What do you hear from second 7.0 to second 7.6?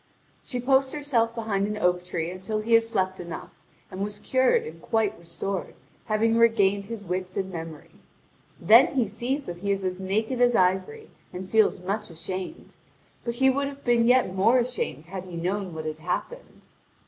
wits and